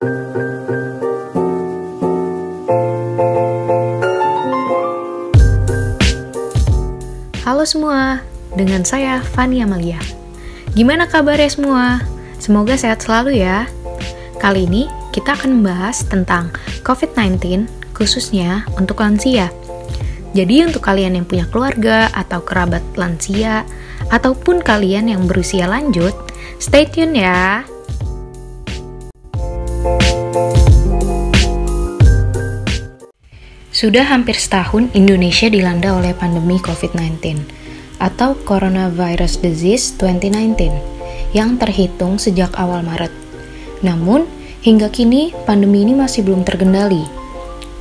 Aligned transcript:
Halo 0.00 0.08
semua, 7.68 8.24
dengan 8.56 8.80
saya 8.88 9.20
Fani 9.20 9.60
Amalia. 9.60 10.00
Gimana 10.72 11.04
kabarnya 11.04 11.52
semua? 11.52 12.00
Semoga 12.40 12.80
sehat 12.80 13.04
selalu 13.04 13.44
ya. 13.44 13.68
Kali 14.40 14.64
ini 14.64 14.88
kita 15.12 15.36
akan 15.36 15.60
membahas 15.60 16.08
tentang 16.08 16.48
COVID-19 16.80 17.68
khususnya 17.92 18.64
untuk 18.80 19.04
lansia. 19.04 19.52
Jadi 20.32 20.64
untuk 20.64 20.80
kalian 20.80 21.20
yang 21.20 21.28
punya 21.28 21.44
keluarga 21.44 22.08
atau 22.16 22.40
kerabat 22.40 22.80
lansia 22.96 23.68
ataupun 24.08 24.64
kalian 24.64 25.12
yang 25.12 25.28
berusia 25.28 25.68
lanjut, 25.68 26.16
stay 26.56 26.88
tune 26.88 27.20
ya. 27.20 27.68
Sudah 33.80 34.04
hampir 34.04 34.36
setahun 34.36 34.92
Indonesia 34.92 35.48
dilanda 35.48 35.96
oleh 35.96 36.12
pandemi 36.12 36.60
COVID-19 36.60 37.40
atau 37.96 38.36
Coronavirus 38.44 39.40
Disease 39.40 39.96
2019 39.96 41.32
yang 41.32 41.56
terhitung 41.56 42.20
sejak 42.20 42.52
awal 42.60 42.84
Maret. 42.84 43.08
Namun, 43.80 44.28
hingga 44.60 44.92
kini 44.92 45.32
pandemi 45.48 45.88
ini 45.88 45.96
masih 45.96 46.28
belum 46.28 46.44
terkendali. 46.44 47.08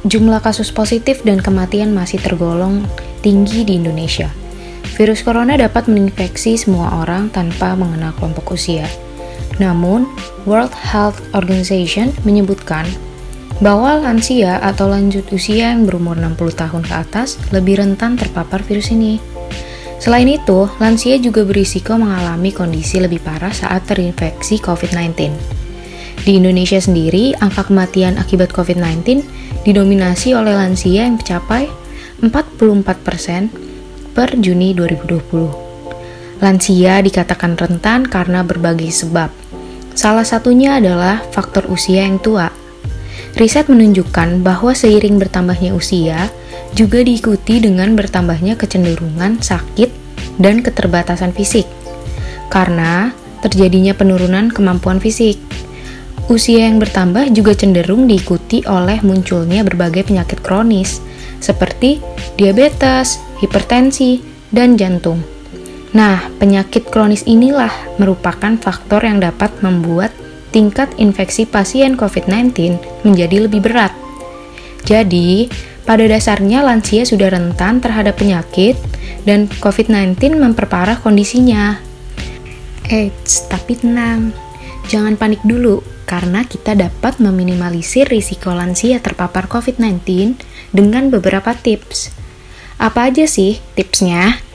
Jumlah 0.08 0.40
kasus 0.40 0.72
positif 0.72 1.20
dan 1.28 1.44
kematian 1.44 1.92
masih 1.92 2.24
tergolong 2.24 2.88
tinggi 3.20 3.68
di 3.68 3.76
Indonesia. 3.76 4.32
Virus 4.96 5.20
corona 5.20 5.60
dapat 5.60 5.92
menginfeksi 5.92 6.56
semua 6.56 7.04
orang 7.04 7.28
tanpa 7.28 7.76
mengenal 7.76 8.16
kelompok 8.16 8.56
usia. 8.56 8.88
Namun, 9.60 10.08
World 10.48 10.72
Health 10.72 11.20
Organization 11.36 12.16
menyebutkan 12.24 12.88
bahwa 13.60 14.00
lansia 14.00 14.60
atau 14.64 14.88
lanjut 14.88 15.28
usia 15.36 15.76
yang 15.76 15.84
berumur 15.84 16.16
60 16.16 16.40
tahun 16.56 16.84
ke 16.88 16.94
atas 16.96 17.36
lebih 17.52 17.84
rentan 17.84 18.16
terpapar 18.16 18.64
virus 18.64 18.92
ini. 18.96 19.20
Selain 20.00 20.32
itu, 20.32 20.72
lansia 20.80 21.20
juga 21.20 21.44
berisiko 21.44 22.00
mengalami 22.00 22.56
kondisi 22.56 23.04
lebih 23.04 23.20
parah 23.20 23.52
saat 23.52 23.84
terinfeksi 23.84 24.64
COVID-19. 24.64 25.36
Di 26.24 26.40
Indonesia 26.40 26.80
sendiri, 26.80 27.36
angka 27.44 27.68
kematian 27.68 28.16
akibat 28.16 28.56
COVID-19 28.56 29.28
didominasi 29.68 30.32
oleh 30.32 30.56
lansia 30.56 31.04
yang 31.04 31.20
mencapai 31.20 31.68
44% 32.24 34.16
per 34.16 34.40
Juni 34.40 34.72
2020. 34.72 36.40
Lansia 36.40 37.04
dikatakan 37.04 37.60
rentan 37.60 38.08
karena 38.08 38.48
berbagai 38.48 38.88
sebab. 39.04 39.28
Salah 40.00 40.24
satunya 40.24 40.80
adalah 40.80 41.20
faktor 41.36 41.68
usia 41.68 42.08
yang 42.08 42.24
tua, 42.24 42.48
Riset 43.40 43.72
menunjukkan 43.72 44.44
bahwa 44.44 44.76
seiring 44.76 45.16
bertambahnya 45.16 45.72
usia, 45.72 46.28
juga 46.76 47.00
diikuti 47.00 47.64
dengan 47.64 47.96
bertambahnya 47.96 48.60
kecenderungan 48.60 49.40
sakit 49.40 49.88
dan 50.44 50.60
keterbatasan 50.60 51.32
fisik, 51.32 51.64
karena 52.52 53.16
terjadinya 53.40 53.96
penurunan 53.96 54.52
kemampuan 54.52 55.00
fisik. 55.00 55.40
Usia 56.28 56.68
yang 56.68 56.84
bertambah 56.84 57.32
juga 57.32 57.56
cenderung 57.56 58.12
diikuti 58.12 58.62
oleh 58.68 59.00
munculnya 59.02 59.64
berbagai 59.64 60.12
penyakit 60.12 60.44
kronis, 60.44 61.00
seperti 61.40 62.04
diabetes, 62.36 63.24
hipertensi, 63.40 64.20
dan 64.52 64.76
jantung. 64.76 65.24
Nah, 65.96 66.22
penyakit 66.38 66.92
kronis 66.92 67.26
inilah 67.26 67.72
merupakan 67.98 68.54
faktor 68.62 69.02
yang 69.08 69.24
dapat 69.24 69.50
membuat 69.66 70.14
tingkat 70.50 70.92
infeksi 70.98 71.46
pasien 71.46 71.96
COVID-19 71.96 72.78
menjadi 73.06 73.50
lebih 73.50 73.62
berat. 73.66 73.94
Jadi, 74.86 75.50
pada 75.86 76.06
dasarnya 76.06 76.62
lansia 76.62 77.06
sudah 77.06 77.34
rentan 77.34 77.82
terhadap 77.82 78.18
penyakit 78.22 78.78
dan 79.26 79.50
COVID-19 79.50 80.38
memperparah 80.38 81.02
kondisinya. 81.02 81.82
Eits, 82.90 83.46
tapi 83.50 83.78
tenang, 83.78 84.34
jangan 84.90 85.14
panik 85.14 85.42
dulu 85.46 85.86
karena 86.10 86.42
kita 86.42 86.74
dapat 86.74 87.22
meminimalisir 87.22 88.10
risiko 88.10 88.50
lansia 88.50 88.98
terpapar 88.98 89.46
COVID-19 89.46 90.34
dengan 90.74 91.14
beberapa 91.14 91.54
tips. 91.54 92.10
Apa 92.82 93.14
aja 93.14 93.30
sih 93.30 93.62
tipsnya? 93.78 94.49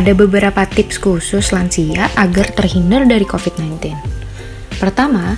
Ada 0.00 0.16
beberapa 0.16 0.64
tips 0.64 0.96
khusus 0.96 1.52
lansia 1.52 2.08
agar 2.16 2.48
terhindar 2.56 3.04
dari 3.04 3.28
COVID-19. 3.28 3.92
Pertama, 4.80 5.36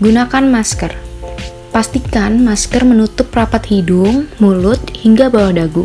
gunakan 0.00 0.44
masker. 0.48 0.96
Pastikan 1.68 2.40
masker 2.40 2.88
menutup 2.88 3.28
rapat 3.28 3.68
hidung, 3.68 4.24
mulut, 4.40 4.80
hingga 4.96 5.28
bawah 5.28 5.52
dagu. 5.52 5.84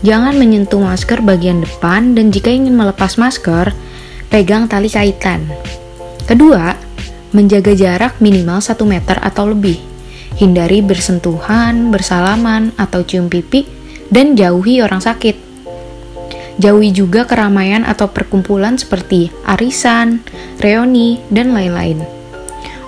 Jangan 0.00 0.40
menyentuh 0.40 0.80
masker 0.80 1.20
bagian 1.20 1.60
depan 1.60 2.16
dan 2.16 2.32
jika 2.32 2.48
ingin 2.48 2.72
melepas 2.72 3.20
masker, 3.20 3.76
pegang 4.32 4.64
tali 4.64 4.88
kaitan. 4.88 5.44
Kedua, 6.24 6.72
menjaga 7.36 7.76
jarak 7.76 8.16
minimal 8.24 8.64
1 8.64 8.72
meter 8.88 9.20
atau 9.20 9.52
lebih. 9.52 9.76
Hindari 10.40 10.80
bersentuhan, 10.80 11.92
bersalaman, 11.92 12.72
atau 12.80 13.04
cium 13.04 13.28
pipi, 13.28 13.68
dan 14.08 14.32
jauhi 14.32 14.80
orang 14.80 15.04
sakit. 15.04 15.49
Jauhi 16.58 16.90
juga 16.90 17.28
keramaian 17.28 17.86
atau 17.86 18.10
perkumpulan 18.10 18.74
seperti 18.74 19.30
arisan, 19.46 20.24
reuni, 20.58 21.22
dan 21.30 21.54
lain-lain. 21.54 22.02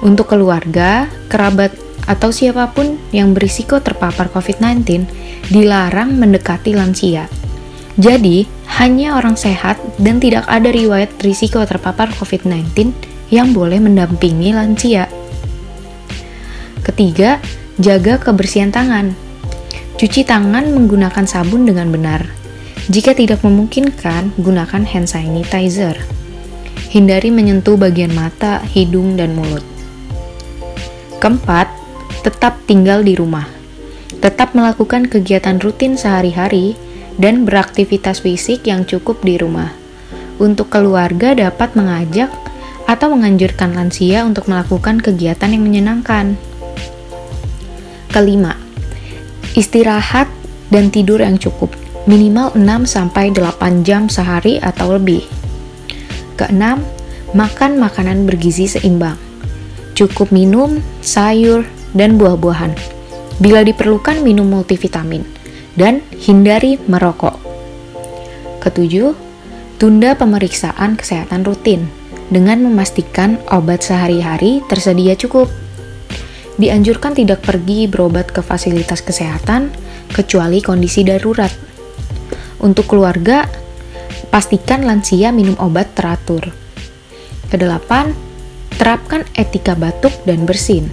Untuk 0.03 0.35
keluarga, 0.35 1.07
kerabat, 1.31 1.71
atau 2.03 2.35
siapa 2.35 2.75
pun 2.75 2.99
yang 3.15 3.31
berisiko 3.31 3.79
terpapar 3.79 4.27
COVID-19 4.35 5.07
dilarang 5.55 6.19
mendekati 6.19 6.75
lansia. 6.75 7.31
Jadi, 7.95 8.49
hanya 8.83 9.15
orang 9.15 9.39
sehat 9.39 9.79
dan 10.03 10.19
tidak 10.19 10.49
ada 10.51 10.73
riwayat 10.75 11.15
risiko 11.23 11.63
terpapar 11.63 12.11
COVID-19 12.19 12.91
yang 13.31 13.55
boleh 13.55 13.79
mendampingi 13.79 14.51
lansia. 14.51 15.07
Ketiga, 16.83 17.39
jaga 17.79 18.19
kebersihan 18.19 18.75
tangan. 18.75 19.15
Cuci 19.95 20.27
tangan 20.27 20.75
menggunakan 20.75 21.25
sabun 21.31 21.63
dengan 21.63 21.95
benar 21.95 22.42
jika 22.91 23.15
tidak 23.15 23.47
memungkinkan, 23.47 24.35
gunakan 24.43 24.83
hand 24.83 25.07
sanitizer. 25.07 25.95
Hindari 26.91 27.31
menyentuh 27.31 27.79
bagian 27.79 28.11
mata, 28.11 28.59
hidung, 28.75 29.15
dan 29.15 29.39
mulut. 29.39 29.63
Keempat, 31.23 31.71
tetap 32.27 32.59
tinggal 32.67 33.07
di 33.07 33.15
rumah. 33.15 33.47
Tetap 34.19 34.59
melakukan 34.59 35.07
kegiatan 35.07 35.63
rutin 35.63 35.95
sehari-hari 35.95 36.75
dan 37.23 37.47
beraktivitas 37.47 38.27
fisik 38.27 38.67
yang 38.67 38.83
cukup 38.83 39.23
di 39.23 39.39
rumah. 39.39 39.71
Untuk 40.43 40.75
keluarga 40.75 41.39
dapat 41.39 41.79
mengajak 41.79 42.35
atau 42.91 43.15
menganjurkan 43.15 43.79
lansia 43.79 44.27
untuk 44.27 44.51
melakukan 44.51 44.99
kegiatan 44.99 45.55
yang 45.55 45.63
menyenangkan. 45.63 46.35
Kelima, 48.11 48.59
istirahat 49.55 50.27
dan 50.75 50.91
tidur 50.91 51.23
yang 51.23 51.39
cukup 51.39 51.71
minimal 52.07 52.51
6-8 52.59 53.87
jam 53.87 54.11
sehari 54.11 54.59
atau 54.59 54.99
lebih. 54.99 55.23
Keenam, 56.35 56.83
makan 57.37 57.79
makanan 57.79 58.27
bergizi 58.27 58.67
seimbang. 58.67 59.17
Cukup 59.95 60.33
minum 60.35 60.81
sayur 61.05 61.63
dan 61.93 62.17
buah-buahan. 62.17 62.73
Bila 63.39 63.63
diperlukan 63.63 64.25
minum 64.25 64.49
multivitamin 64.49 65.23
dan 65.79 66.05
hindari 66.17 66.81
merokok. 66.89 67.37
Ketujuh, 68.63 69.15
tunda 69.79 70.15
pemeriksaan 70.15 70.95
kesehatan 70.95 71.43
rutin 71.43 71.87
dengan 72.33 72.65
memastikan 72.65 73.37
obat 73.53 73.85
sehari-hari 73.85 74.65
tersedia 74.71 75.19
cukup. 75.19 75.51
Dianjurkan 76.57 77.17
tidak 77.17 77.43
pergi 77.43 77.89
berobat 77.89 78.31
ke 78.31 78.45
fasilitas 78.45 79.03
kesehatan 79.03 79.73
kecuali 80.13 80.61
kondisi 80.61 81.03
darurat 81.03 81.51
untuk 82.63 82.89
keluarga, 82.89 83.51
pastikan 84.31 84.87
lansia 84.87 85.35
minum 85.35 85.59
obat 85.61 85.93
teratur. 85.93 86.55
Kedelapan, 87.51 88.17
terapkan 88.81 89.27
etika 89.37 89.77
batuk 89.77 90.15
dan 90.25 90.49
bersin. 90.49 90.89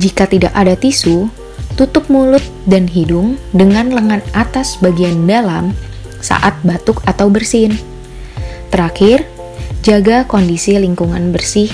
Jika 0.00 0.24
tidak 0.30 0.54
ada 0.56 0.72
tisu, 0.78 1.28
tutup 1.74 2.06
mulut 2.08 2.42
dan 2.64 2.86
hidung 2.86 3.36
dengan 3.50 3.90
lengan 3.90 4.22
atas 4.32 4.78
bagian 4.78 5.26
dalam 5.26 5.74
saat 6.22 6.56
batuk 6.64 7.04
atau 7.04 7.28
bersin. 7.28 7.76
Terakhir, 8.72 9.28
jaga 9.84 10.24
kondisi 10.24 10.74
lingkungan 10.80 11.30
bersih, 11.30 11.68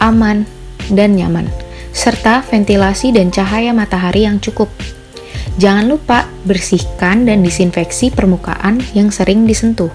aman, 0.00 0.48
dan 0.90 1.14
nyaman, 1.14 1.46
serta 1.92 2.42
ventilasi 2.42 3.12
dan 3.14 3.28
cahaya 3.30 3.70
matahari 3.70 4.24
yang 4.26 4.40
cukup. 4.40 4.72
Jangan 5.60 5.92
lupa 5.92 6.24
bersihkan 6.48 7.28
dan 7.28 7.44
disinfeksi 7.44 8.08
permukaan 8.08 8.80
yang 8.96 9.12
sering 9.12 9.44
disentuh. 9.44 9.92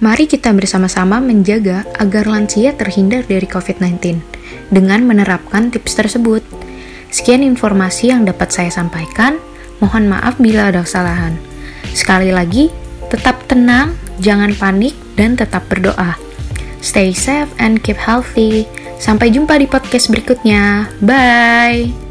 Mari 0.00 0.24
kita 0.24 0.56
bersama-sama 0.56 1.20
menjaga 1.20 1.84
agar 2.00 2.24
lansia 2.24 2.72
terhindar 2.72 3.28
dari 3.28 3.44
COVID-19 3.44 4.24
dengan 4.72 5.04
menerapkan 5.04 5.68
tips 5.68 6.00
tersebut. 6.00 6.40
Sekian 7.12 7.44
informasi 7.44 8.08
yang 8.08 8.24
dapat 8.24 8.48
saya 8.48 8.72
sampaikan. 8.72 9.36
Mohon 9.84 10.16
maaf 10.16 10.40
bila 10.40 10.72
ada 10.72 10.80
kesalahan. 10.80 11.36
Sekali 11.92 12.32
lagi, 12.32 12.72
tetap 13.12 13.44
tenang, 13.44 13.92
jangan 14.16 14.56
panik, 14.56 14.96
dan 15.20 15.36
tetap 15.36 15.68
berdoa. 15.68 16.16
Stay 16.80 17.12
safe 17.12 17.52
and 17.60 17.84
keep 17.84 18.00
healthy. 18.00 18.64
Sampai 19.00 19.32
jumpa 19.32 19.56
di 19.56 19.64
podcast 19.64 20.12
berikutnya. 20.12 20.92
Bye. 21.00 22.09